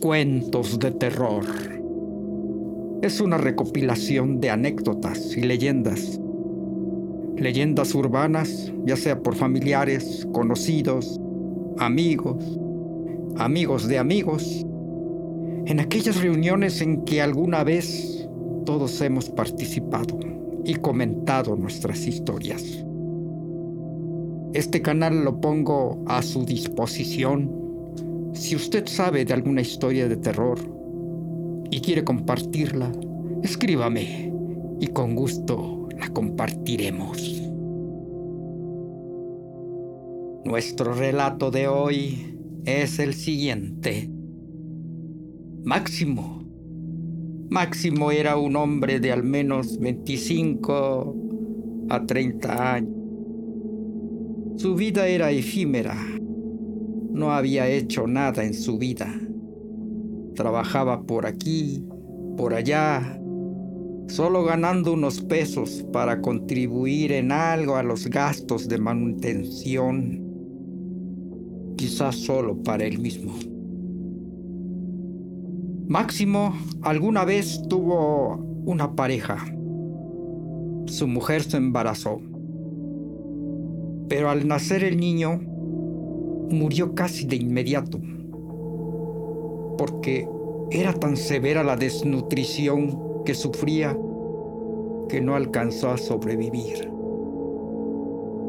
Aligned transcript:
Cuentos 0.00 0.78
de 0.78 0.90
terror. 0.90 1.44
Es 3.02 3.20
una 3.20 3.36
recopilación 3.36 4.40
de 4.40 4.48
anécdotas 4.48 5.36
y 5.36 5.42
leyendas. 5.42 6.18
Leyendas 7.36 7.94
urbanas, 7.94 8.72
ya 8.86 8.96
sea 8.96 9.22
por 9.22 9.34
familiares, 9.36 10.26
conocidos, 10.32 11.20
amigos, 11.76 12.58
amigos 13.36 13.86
de 13.86 13.98
amigos. 13.98 14.64
En 15.66 15.78
aquellas 15.78 16.22
reuniones 16.22 16.80
en 16.80 17.04
que 17.04 17.20
alguna 17.20 17.62
vez 17.62 18.26
todos 18.64 18.98
hemos 19.02 19.28
participado 19.28 20.18
y 20.64 20.74
comentado 20.76 21.54
nuestras 21.54 22.06
historias. 22.06 22.64
Este 24.54 24.80
canal 24.80 25.22
lo 25.22 25.38
pongo 25.38 26.02
a 26.06 26.22
su 26.22 26.46
disposición 26.46 27.61
si 28.32 28.56
usted 28.56 28.86
sabe 28.86 29.24
de 29.24 29.34
alguna 29.34 29.60
historia 29.60 30.08
de 30.08 30.16
terror 30.16 30.58
y 31.70 31.80
quiere 31.80 32.02
compartirla, 32.02 32.90
escríbame 33.42 34.32
y 34.80 34.86
con 34.88 35.14
gusto 35.14 35.88
la 35.98 36.08
compartiremos. 36.08 37.42
Nuestro 40.44 40.94
relato 40.94 41.50
de 41.50 41.68
hoy 41.68 42.36
es 42.64 42.98
el 42.98 43.14
siguiente. 43.14 44.10
Máximo. 45.64 46.42
Máximo 47.50 48.10
era 48.10 48.36
un 48.36 48.56
hombre 48.56 48.98
de 48.98 49.12
al 49.12 49.22
menos 49.22 49.78
25 49.78 51.16
a 51.90 52.06
30 52.06 52.74
años. 52.74 52.96
Su 54.56 54.74
vida 54.74 55.06
era 55.06 55.30
efímera 55.30 55.96
no 57.12 57.32
había 57.32 57.68
hecho 57.68 58.06
nada 58.06 58.44
en 58.44 58.54
su 58.54 58.78
vida. 58.78 59.12
Trabajaba 60.34 61.02
por 61.02 61.26
aquí, 61.26 61.84
por 62.36 62.54
allá, 62.54 63.20
solo 64.08 64.44
ganando 64.44 64.92
unos 64.92 65.20
pesos 65.20 65.86
para 65.92 66.20
contribuir 66.20 67.12
en 67.12 67.32
algo 67.32 67.76
a 67.76 67.82
los 67.82 68.06
gastos 68.08 68.68
de 68.68 68.78
manutención, 68.78 70.22
quizás 71.76 72.16
solo 72.16 72.62
para 72.62 72.84
él 72.84 72.98
mismo. 72.98 73.34
Máximo 75.88 76.54
alguna 76.80 77.24
vez 77.24 77.62
tuvo 77.68 78.36
una 78.64 78.94
pareja. 78.94 79.44
Su 80.86 81.06
mujer 81.06 81.42
se 81.42 81.58
embarazó. 81.58 82.20
Pero 84.08 84.30
al 84.30 84.46
nacer 84.46 84.84
el 84.84 84.98
niño, 84.98 85.40
murió 86.52 86.94
casi 86.94 87.26
de 87.26 87.36
inmediato, 87.36 87.98
porque 89.78 90.28
era 90.70 90.92
tan 90.92 91.16
severa 91.16 91.62
la 91.62 91.76
desnutrición 91.76 93.24
que 93.24 93.34
sufría 93.34 93.96
que 95.08 95.20
no 95.20 95.34
alcanzó 95.34 95.90
a 95.90 95.98
sobrevivir. 95.98 96.90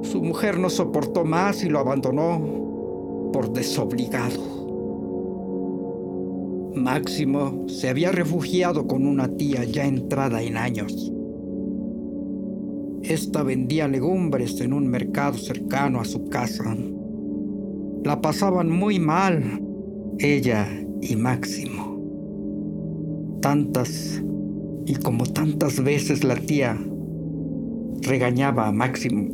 Su 0.03 0.21
mujer 0.21 0.59
no 0.59 0.69
soportó 0.69 1.25
más 1.25 1.63
y 1.63 1.69
lo 1.69 1.79
abandonó 1.79 3.31
por 3.33 3.51
desobligado. 3.51 4.53
Máximo 6.75 7.67
se 7.67 7.89
había 7.89 8.11
refugiado 8.11 8.87
con 8.87 9.05
una 9.05 9.27
tía 9.27 9.63
ya 9.63 9.85
entrada 9.85 10.41
en 10.41 10.57
años. 10.57 11.11
Esta 13.03 13.43
vendía 13.43 13.87
legumbres 13.87 14.59
en 14.61 14.73
un 14.73 14.87
mercado 14.87 15.37
cercano 15.37 15.99
a 15.99 16.05
su 16.05 16.29
casa 16.29 16.75
la 18.03 18.21
pasaban 18.21 18.69
muy 18.69 18.99
mal, 18.99 19.61
ella 20.19 20.67
y 21.01 21.15
Máximo. 21.15 22.01
Tantas 23.41 24.21
y 24.85 24.95
como 24.95 25.25
tantas 25.25 25.81
veces 25.81 26.25
la 26.25 26.35
tía 26.35 26.77
regañaba 28.01 28.67
a 28.67 28.71
Máximo 28.73 29.29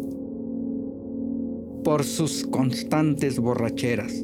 por 1.83 2.03
sus 2.03 2.45
constantes 2.45 3.39
borracheras. 3.39 4.23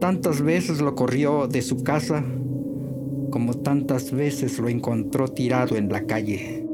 Tantas 0.00 0.42
veces 0.42 0.80
lo 0.80 0.96
corrió 0.96 1.46
de 1.46 1.62
su 1.62 1.84
casa 1.84 2.24
como 3.30 3.54
tantas 3.54 4.10
veces 4.10 4.58
lo 4.58 4.68
encontró 4.68 5.28
tirado 5.28 5.76
en 5.76 5.88
la 5.90 6.06
calle. 6.06 6.66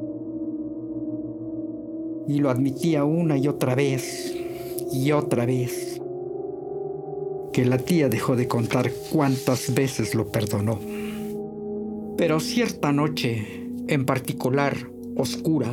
Y 2.26 2.38
lo 2.38 2.48
admitía 2.48 3.04
una 3.04 3.36
y 3.36 3.46
otra 3.48 3.74
vez 3.74 4.34
y 4.92 5.12
otra 5.12 5.44
vez 5.44 5.95
que 7.56 7.64
la 7.64 7.78
tía 7.78 8.10
dejó 8.10 8.36
de 8.36 8.48
contar 8.48 8.92
cuántas 9.10 9.74
veces 9.74 10.14
lo 10.14 10.30
perdonó. 10.30 10.78
Pero 12.18 12.38
cierta 12.38 12.92
noche, 12.92 13.46
en 13.88 14.04
particular 14.04 14.76
oscura, 15.16 15.70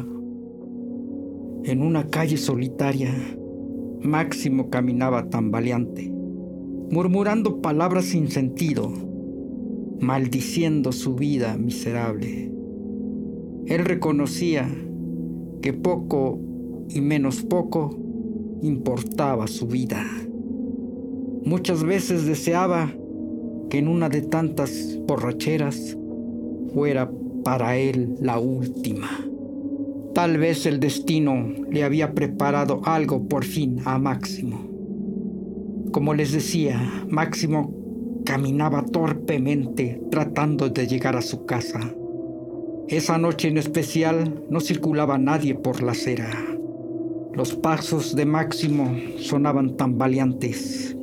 en 1.65 1.81
una 1.81 2.07
calle 2.07 2.37
solitaria, 2.37 3.13
Máximo 4.01 4.69
caminaba 4.69 5.29
tambaleante, 5.29 6.09
murmurando 6.89 7.61
palabras 7.61 8.05
sin 8.05 8.31
sentido, 8.31 8.89
maldiciendo 9.99 10.93
su 10.93 11.15
vida 11.15 11.57
miserable. 11.57 12.49
Él 13.65 13.83
reconocía 13.83 14.73
que 15.61 15.73
poco 15.73 16.39
y 16.87 17.01
menos 17.01 17.43
poco 17.43 17.89
importaba 18.61 19.47
su 19.47 19.67
vida. 19.67 20.05
Muchas 21.45 21.83
veces 21.83 22.25
deseaba 22.25 22.93
que 23.69 23.77
en 23.77 23.89
una 23.89 24.07
de 24.07 24.21
tantas 24.21 24.97
borracheras 25.05 25.97
fuera 26.73 27.11
para 27.43 27.75
él 27.75 28.15
la 28.21 28.39
última. 28.39 29.09
Tal 30.13 30.37
vez 30.37 30.65
el 30.65 30.79
destino 30.79 31.53
le 31.69 31.83
había 31.83 32.13
preparado 32.13 32.79
algo 32.85 33.27
por 33.27 33.43
fin 33.43 33.81
a 33.83 33.99
Máximo. 33.99 34.69
Como 35.91 36.13
les 36.13 36.31
decía, 36.31 37.03
Máximo 37.09 37.73
caminaba 38.23 38.85
torpemente 38.85 40.01
tratando 40.09 40.69
de 40.69 40.87
llegar 40.87 41.17
a 41.17 41.21
su 41.21 41.45
casa. 41.45 41.93
Esa 42.87 43.17
noche 43.17 43.49
en 43.49 43.57
especial 43.57 44.45
no 44.49 44.61
circulaba 44.61 45.17
nadie 45.17 45.55
por 45.55 45.83
la 45.83 45.91
acera. 45.91 46.29
Los 47.33 47.53
pasos 47.53 48.15
de 48.15 48.25
Máximo 48.25 48.95
sonaban 49.17 49.75
tambaleantes 49.75 50.95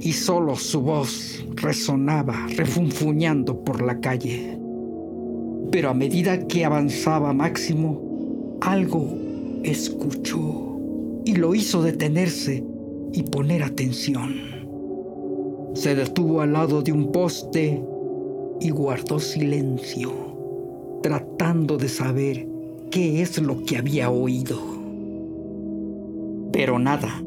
y 0.00 0.12
solo 0.12 0.56
su 0.56 0.80
voz 0.80 1.44
resonaba 1.56 2.46
refunfuñando 2.56 3.64
por 3.64 3.82
la 3.82 4.00
calle. 4.00 4.58
Pero 5.70 5.90
a 5.90 5.94
medida 5.94 6.46
que 6.46 6.64
avanzaba 6.64 7.32
Máximo, 7.32 8.58
algo 8.60 9.18
escuchó 9.62 10.78
y 11.24 11.36
lo 11.36 11.54
hizo 11.54 11.82
detenerse 11.82 12.64
y 13.12 13.22
poner 13.22 13.62
atención. 13.62 14.34
Se 15.74 15.94
detuvo 15.94 16.40
al 16.40 16.52
lado 16.52 16.82
de 16.82 16.92
un 16.92 17.10
poste 17.10 17.82
y 18.60 18.70
guardó 18.70 19.18
silencio, 19.18 20.12
tratando 21.02 21.76
de 21.76 21.88
saber 21.88 22.46
qué 22.90 23.22
es 23.22 23.40
lo 23.40 23.64
que 23.64 23.78
había 23.78 24.10
oído. 24.10 24.58
Pero 26.52 26.78
nada. 26.78 27.23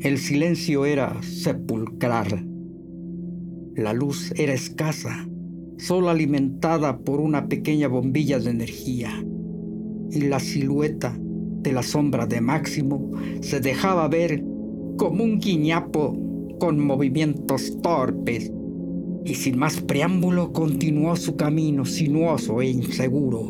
El 0.00 0.18
silencio 0.18 0.84
era 0.84 1.22
sepulcral. 1.22 2.46
La 3.74 3.94
luz 3.94 4.30
era 4.36 4.52
escasa, 4.52 5.26
solo 5.78 6.10
alimentada 6.10 6.98
por 6.98 7.18
una 7.18 7.48
pequeña 7.48 7.88
bombilla 7.88 8.38
de 8.38 8.50
energía. 8.50 9.10
Y 10.10 10.20
la 10.20 10.38
silueta 10.38 11.16
de 11.18 11.72
la 11.72 11.82
sombra 11.82 12.26
de 12.26 12.42
Máximo 12.42 13.10
se 13.40 13.60
dejaba 13.60 14.06
ver 14.08 14.44
como 14.98 15.24
un 15.24 15.38
guiñapo 15.38 16.14
con 16.60 16.78
movimientos 16.78 17.78
torpes. 17.80 18.52
Y 19.24 19.34
sin 19.34 19.58
más 19.58 19.80
preámbulo 19.80 20.52
continuó 20.52 21.16
su 21.16 21.36
camino 21.36 21.86
sinuoso 21.86 22.60
e 22.60 22.68
inseguro. 22.68 23.48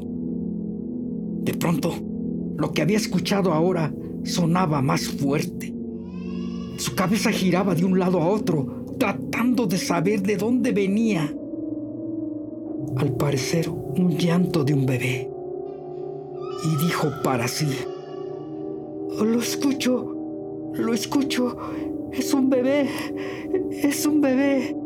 De 1.42 1.54
pronto, 1.54 1.92
lo 2.56 2.72
que 2.72 2.82
había 2.82 2.98
escuchado 2.98 3.52
ahora 3.52 3.92
sonaba 4.22 4.80
más 4.80 5.08
fuerte 5.08 5.75
su 6.76 6.94
cabeza 6.94 7.30
giraba 7.30 7.74
de 7.74 7.84
un 7.84 7.98
lado 7.98 8.20
a 8.20 8.28
otro, 8.28 8.84
tratando 8.98 9.66
de 9.66 9.78
saber 9.78 10.22
de 10.22 10.36
dónde 10.36 10.72
venía. 10.72 11.34
Al 12.96 13.12
parecer, 13.16 13.68
un 13.68 14.16
llanto 14.16 14.64
de 14.64 14.74
un 14.74 14.86
bebé. 14.86 15.30
Y 16.64 16.84
dijo 16.84 17.08
para 17.22 17.46
sí, 17.48 17.68
lo 19.20 19.40
escucho, 19.40 20.14
lo 20.74 20.92
escucho, 20.92 21.56
es 22.12 22.32
un 22.32 22.50
bebé, 22.50 22.88
es 23.70 24.06
un 24.06 24.20
bebé. 24.20 24.76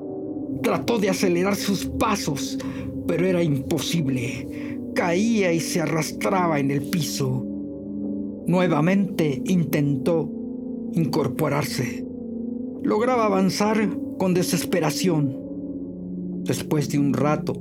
Trató 0.62 0.98
de 0.98 1.10
acelerar 1.10 1.56
sus 1.56 1.86
pasos, 1.86 2.58
pero 3.06 3.26
era 3.26 3.42
imposible. 3.42 4.78
Caía 4.94 5.52
y 5.52 5.60
se 5.60 5.80
arrastraba 5.80 6.58
en 6.58 6.70
el 6.70 6.82
piso. 6.82 7.46
Nuevamente 8.46 9.40
intentó 9.46 10.39
incorporarse. 10.94 12.04
Lograba 12.82 13.26
avanzar 13.26 13.76
con 14.18 14.34
desesperación. 14.34 15.36
Después 16.44 16.88
de 16.88 16.98
un 16.98 17.12
rato 17.12 17.52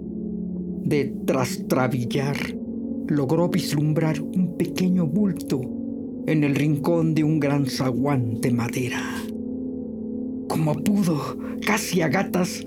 de 0.84 1.14
trastrabillar, 1.26 2.36
logró 3.08 3.50
vislumbrar 3.50 4.22
un 4.22 4.58
pequeño 4.58 5.06
bulto 5.06 5.62
en 6.28 6.44
el 6.44 6.56
rincón 6.56 7.16
de 7.16 7.24
un 7.24 7.40
gran 7.40 7.66
zaguán 7.66 8.40
de 8.42 8.52
madera. 8.52 9.02
Como 10.48 10.74
pudo, 10.76 11.38
casi 11.66 12.02
a 12.02 12.08
gatas, 12.08 12.66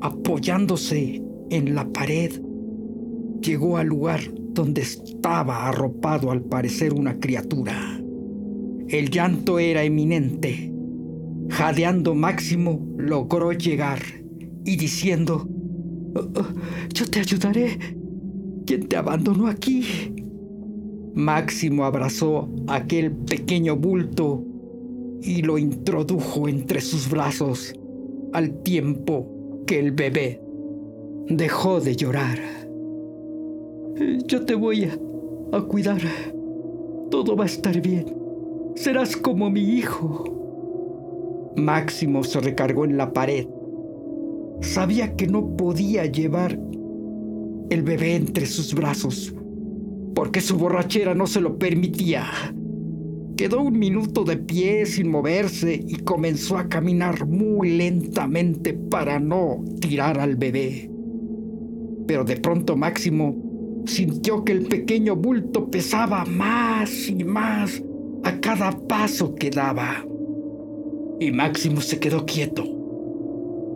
apoyándose 0.00 1.22
en 1.50 1.74
la 1.74 1.88
pared, 1.92 2.32
llegó 3.40 3.76
al 3.76 3.88
lugar 3.88 4.20
donde 4.52 4.82
estaba 4.82 5.68
arropado 5.68 6.30
al 6.30 6.42
parecer 6.42 6.94
una 6.94 7.18
criatura. 7.18 7.95
El 8.88 9.10
llanto 9.10 9.58
era 9.58 9.82
eminente. 9.82 10.72
Jadeando 11.48 12.14
Máximo 12.14 12.86
logró 12.96 13.52
llegar 13.52 14.00
y 14.64 14.76
diciendo, 14.76 15.48
oh, 16.14 16.20
oh, 16.20 16.46
yo 16.94 17.06
te 17.06 17.20
ayudaré. 17.20 17.78
¿Quién 18.64 18.88
te 18.88 18.96
abandonó 18.96 19.48
aquí? 19.48 19.84
Máximo 21.14 21.84
abrazó 21.84 22.48
aquel 22.68 23.10
pequeño 23.10 23.76
bulto 23.76 24.44
y 25.22 25.42
lo 25.42 25.58
introdujo 25.58 26.48
entre 26.48 26.80
sus 26.80 27.08
brazos 27.08 27.74
al 28.32 28.62
tiempo 28.62 29.62
que 29.66 29.78
el 29.80 29.92
bebé 29.92 30.40
dejó 31.28 31.80
de 31.80 31.96
llorar. 31.96 32.38
Yo 34.26 34.44
te 34.44 34.54
voy 34.54 34.84
a, 34.84 34.98
a 35.56 35.62
cuidar. 35.62 36.02
Todo 37.10 37.34
va 37.34 37.44
a 37.44 37.46
estar 37.46 37.80
bien. 37.80 38.25
Serás 38.76 39.16
como 39.16 39.48
mi 39.48 39.62
hijo. 39.62 41.52
Máximo 41.56 42.22
se 42.24 42.40
recargó 42.40 42.84
en 42.84 42.98
la 42.98 43.10
pared. 43.10 43.46
Sabía 44.60 45.16
que 45.16 45.26
no 45.26 45.56
podía 45.56 46.04
llevar 46.04 46.60
el 47.70 47.82
bebé 47.82 48.16
entre 48.16 48.44
sus 48.44 48.74
brazos, 48.74 49.34
porque 50.14 50.42
su 50.42 50.58
borrachera 50.58 51.14
no 51.14 51.26
se 51.26 51.40
lo 51.40 51.58
permitía. 51.58 52.26
Quedó 53.38 53.62
un 53.62 53.78
minuto 53.78 54.24
de 54.24 54.36
pie 54.36 54.84
sin 54.84 55.10
moverse 55.10 55.82
y 55.88 55.96
comenzó 55.96 56.58
a 56.58 56.68
caminar 56.68 57.26
muy 57.26 57.78
lentamente 57.78 58.74
para 58.74 59.18
no 59.18 59.64
tirar 59.80 60.20
al 60.20 60.36
bebé. 60.36 60.90
Pero 62.06 62.24
de 62.24 62.36
pronto 62.36 62.76
Máximo 62.76 63.82
sintió 63.86 64.44
que 64.44 64.52
el 64.52 64.66
pequeño 64.66 65.16
bulto 65.16 65.70
pesaba 65.70 66.26
más 66.26 67.08
y 67.08 67.24
más 67.24 67.82
a 68.26 68.40
cada 68.40 68.72
paso 68.72 69.34
que 69.36 69.50
daba. 69.50 70.04
Y 71.20 71.30
Máximo 71.30 71.80
se 71.80 72.00
quedó 72.00 72.26
quieto 72.26 72.64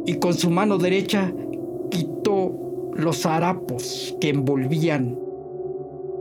y 0.06 0.14
con 0.14 0.34
su 0.34 0.50
mano 0.50 0.76
derecha 0.76 1.32
quitó 1.90 2.52
los 2.94 3.24
harapos 3.26 4.16
que 4.20 4.30
envolvían 4.30 5.16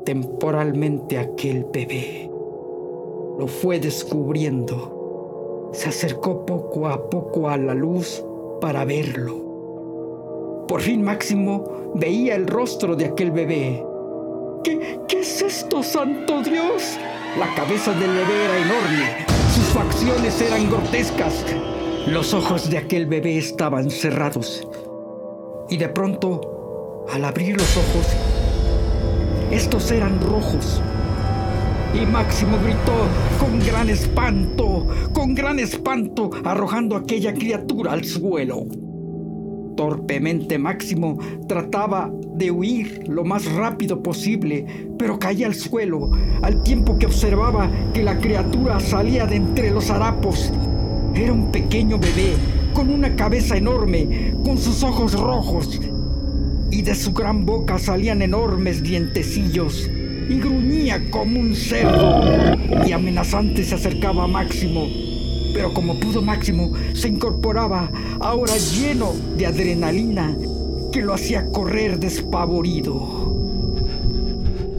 temporalmente 0.05 1.17
aquel 1.17 1.65
bebé. 1.73 2.29
Lo 3.39 3.47
fue 3.47 3.79
descubriendo. 3.79 5.71
Se 5.73 5.89
acercó 5.89 6.45
poco 6.45 6.87
a 6.87 7.09
poco 7.09 7.49
a 7.49 7.57
la 7.57 7.73
luz 7.73 8.23
para 8.61 8.85
verlo. 8.85 10.65
Por 10.67 10.81
fin 10.81 11.01
Máximo 11.01 11.63
veía 11.95 12.35
el 12.35 12.45
rostro 12.45 12.95
de 12.95 13.05
aquel 13.05 13.31
bebé. 13.31 13.83
¿Qué, 14.63 14.99
qué 15.07 15.21
es 15.21 15.41
esto, 15.41 15.81
santo 15.81 16.43
Dios? 16.43 16.99
La 17.37 17.53
cabeza 17.53 17.93
del 17.93 18.09
bebé 18.09 18.45
era 18.45 18.57
enorme. 18.57 19.25
Sus 19.53 19.65
facciones 19.65 20.41
eran 20.41 20.69
grotescas. 20.69 21.45
Los 22.07 22.33
ojos 22.33 22.69
de 22.69 22.79
aquel 22.79 23.05
bebé 23.05 23.37
estaban 23.37 23.91
cerrados. 23.91 24.67
Y 25.69 25.77
de 25.77 25.89
pronto, 25.89 27.05
al 27.13 27.23
abrir 27.23 27.55
los 27.55 27.77
ojos, 27.77 28.07
estos 29.51 29.91
eran 29.91 30.19
rojos. 30.21 30.81
Y 31.93 32.05
Máximo 32.05 32.57
gritó 32.63 33.07
con 33.39 33.59
gran 33.59 33.89
espanto, 33.89 34.87
con 35.13 35.35
gran 35.35 35.59
espanto, 35.59 36.31
arrojando 36.43 36.95
aquella 36.95 37.33
criatura 37.33 37.93
al 37.93 38.05
suelo. 38.05 38.65
Torpemente 39.79 40.57
Máximo 40.57 41.17
trataba 41.47 42.11
de 42.35 42.51
huir 42.51 43.07
lo 43.07 43.23
más 43.23 43.45
rápido 43.45 44.03
posible, 44.03 44.65
pero 44.97 45.17
caía 45.17 45.47
al 45.47 45.55
suelo, 45.55 46.11
al 46.41 46.63
tiempo 46.63 46.97
que 46.97 47.05
observaba 47.05 47.71
que 47.93 48.03
la 48.03 48.19
criatura 48.19 48.81
salía 48.81 49.25
de 49.25 49.37
entre 49.37 49.71
los 49.71 49.89
harapos 49.89 50.51
era 51.15 51.31
un 51.31 51.49
pequeño 51.49 51.97
bebé 51.97 52.33
con 52.73 52.89
una 52.89 53.15
cabeza 53.15 53.55
enorme, 53.55 54.33
con 54.43 54.57
sus 54.57 54.83
ojos 54.83 55.17
rojos, 55.17 55.79
y 56.71 56.81
de 56.81 56.93
su 56.93 57.13
gran 57.13 57.45
boca 57.45 57.79
salían 57.79 58.21
enormes 58.21 58.83
dientecillos, 58.83 59.89
y 60.29 60.41
gruñía 60.41 61.09
como 61.09 61.39
un 61.39 61.55
cerdo, 61.55 62.21
y 62.85 62.91
amenazante 62.91 63.63
se 63.63 63.75
acercaba 63.75 64.25
a 64.25 64.27
Máximo. 64.27 65.08
Pero 65.53 65.73
como 65.73 65.99
pudo 65.99 66.21
Máximo, 66.21 66.73
se 66.93 67.07
incorporaba, 67.07 67.91
ahora 68.19 68.55
lleno 68.57 69.13
de 69.37 69.45
adrenalina, 69.45 70.35
que 70.91 71.01
lo 71.01 71.13
hacía 71.13 71.51
correr 71.51 71.99
despavorido. 71.99 73.29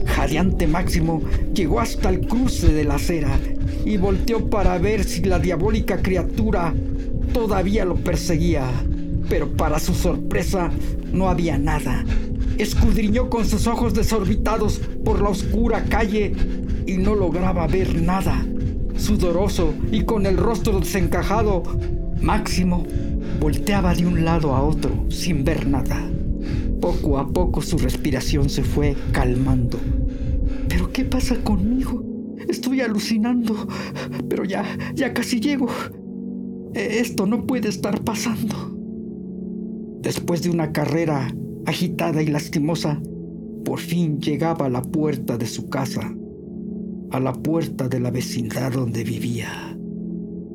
Jadeante 0.05 0.67
Máximo 0.67 1.21
llegó 1.53 1.79
hasta 1.79 2.09
el 2.09 2.27
cruce 2.27 2.71
de 2.73 2.83
la 2.83 2.95
acera 2.95 3.39
y 3.85 3.97
volteó 3.97 4.49
para 4.49 4.77
ver 4.77 5.03
si 5.03 5.21
la 5.23 5.39
diabólica 5.39 6.01
criatura 6.01 6.73
todavía 7.33 7.85
lo 7.85 7.95
perseguía. 7.95 8.69
Pero 9.29 9.49
para 9.55 9.79
su 9.79 9.93
sorpresa 9.93 10.69
no 11.11 11.29
había 11.29 11.57
nada. 11.57 12.03
Escudriñó 12.57 13.29
con 13.29 13.45
sus 13.45 13.65
ojos 13.65 13.93
desorbitados 13.93 14.81
por 15.03 15.21
la 15.21 15.29
oscura 15.29 15.85
calle 15.85 16.33
y 16.85 16.97
no 16.97 17.15
lograba 17.15 17.65
ver 17.67 18.01
nada. 18.01 18.45
Sudoroso 19.01 19.73
y 19.91 20.01
con 20.01 20.27
el 20.27 20.37
rostro 20.37 20.79
desencajado, 20.79 21.63
Máximo 22.21 22.85
volteaba 23.39 23.95
de 23.95 24.05
un 24.05 24.23
lado 24.23 24.53
a 24.53 24.61
otro 24.61 25.07
sin 25.09 25.43
ver 25.43 25.67
nada. 25.67 26.07
Poco 26.79 27.17
a 27.17 27.27
poco 27.27 27.63
su 27.63 27.79
respiración 27.79 28.47
se 28.47 28.63
fue 28.63 28.95
calmando. 29.11 29.79
¿Pero 30.69 30.91
qué 30.91 31.03
pasa 31.03 31.35
conmigo? 31.43 32.03
Estoy 32.47 32.81
alucinando, 32.81 33.67
pero 34.29 34.45
ya, 34.45 34.65
ya 34.93 35.15
casi 35.15 35.39
llego. 35.39 35.67
Esto 36.75 37.25
no 37.25 37.47
puede 37.47 37.69
estar 37.69 38.03
pasando. 38.03 38.77
Después 40.01 40.43
de 40.43 40.51
una 40.51 40.71
carrera 40.71 41.27
agitada 41.65 42.21
y 42.21 42.27
lastimosa, 42.27 43.01
por 43.65 43.79
fin 43.79 44.19
llegaba 44.21 44.67
a 44.67 44.69
la 44.69 44.83
puerta 44.83 45.39
de 45.39 45.47
su 45.47 45.69
casa, 45.69 46.15
a 47.11 47.19
la 47.19 47.33
puerta 47.33 47.87
de 47.87 47.99
la 47.99 48.11
vecindad 48.11 48.71
donde 48.71 49.03
vivía. 49.03 49.77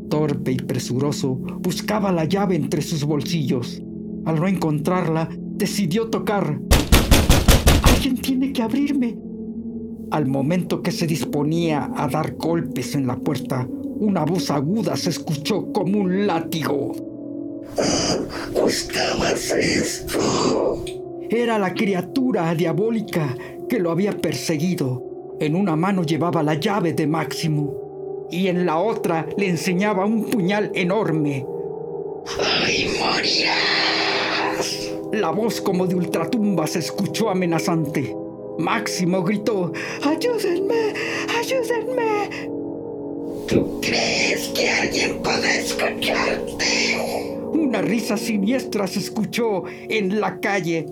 Torpe 0.09 0.53
y 0.53 0.57
presuroso, 0.57 1.35
buscaba 1.61 2.13
la 2.13 2.25
llave 2.25 2.57
entre 2.57 2.81
sus 2.83 3.05
bolsillos. 3.05 3.83
Al 4.25 4.37
no 4.37 4.49
encontrarla, 4.49 5.29
decidió 5.57 6.09
tocar. 6.09 6.59
Alguien 7.83 8.17
tiene 8.17 8.53
que 8.53 8.63
abrirme. 8.63 9.19
Al 10.11 10.27
momento 10.27 10.83
que 10.83 10.93
se 10.93 11.07
disponía 11.07 11.91
a 11.97 12.09
dar 12.09 12.37
golpes 12.37 12.95
en 12.95 13.07
la 13.07 13.17
puerta, 13.17 13.69
una 13.99 14.25
voz 14.25 14.51
aguda 14.51 14.97
se 14.97 15.11
escuchó 15.11 15.73
como 15.73 15.99
un 16.01 16.27
látigo. 16.27 16.93
¿Buscabas 18.53 19.51
esto? 19.51 20.85
Era 21.29 21.59
la 21.59 21.75
criatura 21.75 22.55
diabólica 22.55 23.37
que 23.69 23.81
lo 23.81 23.91
había 23.91 24.17
perseguido. 24.17 25.15
En 25.38 25.55
una 25.55 25.76
mano 25.76 26.02
llevaba 26.02 26.43
la 26.43 26.55
llave 26.55 26.95
de 26.95 27.07
Máximo 27.07 28.26
y 28.31 28.47
en 28.49 28.64
la 28.64 28.78
otra 28.78 29.26
le 29.37 29.49
enseñaba 29.49 30.07
un 30.07 30.25
puñal 30.31 30.71
enorme. 30.75 31.47
¡Ay, 32.43 32.88
morirás! 32.99 34.95
La 35.12 35.31
voz 35.31 35.61
como 35.61 35.87
de 35.87 35.95
ultratumba 35.95 36.66
se 36.66 36.78
escuchó 36.78 37.28
amenazante. 37.28 38.16
Máximo 38.59 39.23
gritó, 39.23 39.73
¡Ayúdenme! 40.02 40.95
¡Ayúdenme! 41.38 42.31
¿Tú 43.47 43.81
crees 43.83 44.49
que 44.49 44.71
alguien 44.71 45.19
puede 45.23 45.61
escucharte? 45.61 46.99
Una 47.52 47.83
risa 47.83 48.16
siniestra 48.16 48.87
se 48.87 49.00
escuchó 49.00 49.64
en 49.69 50.19
la 50.19 50.40
calle. 50.40 50.87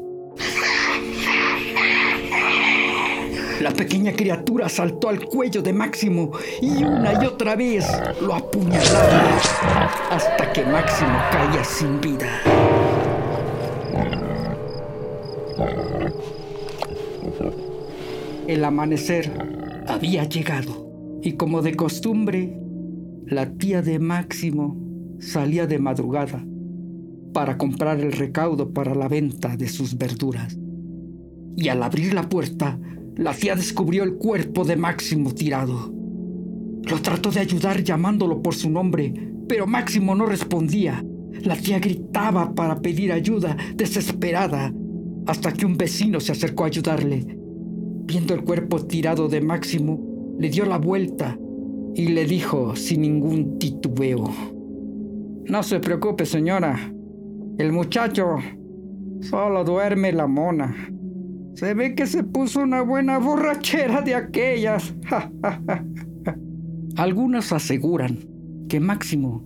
La 3.64 3.72
pequeña 3.72 4.12
criatura 4.12 4.68
saltó 4.68 5.08
al 5.08 5.24
cuello 5.24 5.62
de 5.62 5.72
Máximo 5.72 6.32
y 6.60 6.84
una 6.84 7.14
y 7.14 7.24
otra 7.24 7.56
vez 7.56 7.86
lo 8.20 8.34
apuñalaba 8.34 9.38
hasta 10.10 10.52
que 10.52 10.66
Máximo 10.66 11.14
caía 11.32 11.64
sin 11.64 11.98
vida. 11.98 12.42
El 18.46 18.62
amanecer 18.66 19.32
había 19.88 20.24
llegado 20.24 21.18
y 21.22 21.32
como 21.32 21.62
de 21.62 21.74
costumbre, 21.74 22.60
la 23.24 23.50
tía 23.54 23.80
de 23.80 23.98
Máximo 23.98 24.76
salía 25.20 25.66
de 25.66 25.78
madrugada 25.78 26.44
para 27.32 27.56
comprar 27.56 27.98
el 27.98 28.12
recaudo 28.12 28.74
para 28.74 28.94
la 28.94 29.08
venta 29.08 29.56
de 29.56 29.68
sus 29.68 29.96
verduras. 29.96 30.54
Y 31.56 31.68
al 31.68 31.82
abrir 31.82 32.12
la 32.12 32.28
puerta, 32.28 32.78
la 33.16 33.32
tía 33.32 33.54
descubrió 33.54 34.02
el 34.02 34.14
cuerpo 34.14 34.64
de 34.64 34.76
Máximo 34.76 35.32
tirado. 35.32 35.92
Lo 36.90 37.00
trató 37.00 37.30
de 37.30 37.40
ayudar 37.40 37.82
llamándolo 37.82 38.42
por 38.42 38.54
su 38.54 38.68
nombre, 38.68 39.14
pero 39.48 39.66
Máximo 39.66 40.14
no 40.14 40.26
respondía. 40.26 41.04
La 41.42 41.56
tía 41.56 41.78
gritaba 41.78 42.54
para 42.54 42.80
pedir 42.80 43.12
ayuda, 43.12 43.56
desesperada, 43.76 44.72
hasta 45.26 45.52
que 45.52 45.64
un 45.64 45.76
vecino 45.76 46.20
se 46.20 46.32
acercó 46.32 46.64
a 46.64 46.66
ayudarle. 46.66 47.24
Viendo 48.06 48.34
el 48.34 48.42
cuerpo 48.42 48.84
tirado 48.84 49.28
de 49.28 49.40
Máximo, 49.40 50.36
le 50.38 50.50
dio 50.50 50.66
la 50.66 50.78
vuelta 50.78 51.38
y 51.94 52.08
le 52.08 52.26
dijo 52.26 52.74
sin 52.76 53.02
ningún 53.02 53.58
titubeo. 53.58 54.24
No 55.46 55.62
se 55.62 55.78
preocupe, 55.78 56.26
señora. 56.26 56.92
El 57.58 57.72
muchacho 57.72 58.38
solo 59.20 59.64
duerme 59.64 60.12
la 60.12 60.26
mona. 60.26 60.93
Se 61.54 61.72
ve 61.72 61.94
que 61.94 62.06
se 62.06 62.24
puso 62.24 62.60
una 62.60 62.82
buena 62.82 63.18
borrachera 63.18 64.02
de 64.02 64.14
aquellas. 64.16 64.92
Algunos 66.96 67.52
aseguran 67.52 68.18
que 68.68 68.80
Máximo, 68.80 69.44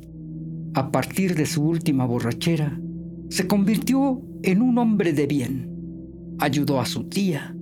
a 0.75 0.91
partir 0.91 1.35
de 1.35 1.45
su 1.45 1.63
última 1.63 2.07
borrachera, 2.07 2.81
se 3.29 3.47
convirtió 3.47 4.23
en 4.43 4.63
un 4.63 4.79
hombre 4.79 5.13
de 5.13 5.27
bien. 5.27 5.71
Ayudó 6.39 6.81
a 6.81 6.87
su 6.87 7.05
tía, 7.05 7.55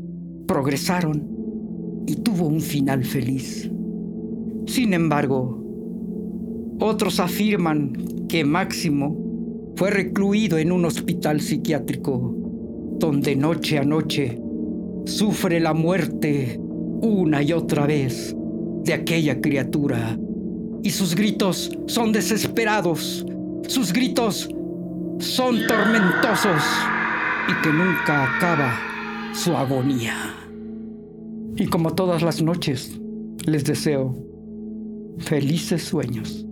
progresaron 0.47 2.05
y 2.07 2.15
tuvo 2.17 2.47
un 2.47 2.61
final 2.61 3.05
feliz. 3.05 3.69
Sin 4.67 4.95
embargo, 4.95 5.61
otros 6.79 7.19
afirman 7.19 7.93
que 8.29 8.45
Máximo 8.45 9.17
fue 9.75 9.91
recluido 9.91 10.59
en 10.59 10.71
un 10.71 10.85
hospital 10.85 11.41
psiquiátrico 11.41 12.36
donde 12.99 13.37
noche 13.37 13.79
a 13.79 13.85
noche 13.85 14.41
sufre 15.05 15.61
la 15.61 15.75
muerte 15.75 16.59
una 17.03 17.43
y 17.43 17.53
otra 17.53 17.87
vez 17.87 18.35
de 18.85 18.95
aquella 18.95 19.41
criatura. 19.41 20.19
Y 20.83 20.91
sus 20.91 21.15
gritos 21.15 21.71
son 21.87 22.13
desesperados, 22.13 23.27
sus 23.67 23.93
gritos 23.93 24.49
son 25.19 25.67
tormentosos 25.67 26.63
y 27.49 27.63
que 27.63 27.73
nunca 27.73 28.37
acaba 28.37 28.73
su 29.33 29.57
agonía. 29.57 30.15
Y 31.57 31.67
como 31.67 31.95
todas 31.95 32.23
las 32.23 32.43
noches, 32.43 32.99
les 33.47 33.65
deseo 33.65 34.15
felices 35.19 35.83
sueños. 35.83 36.46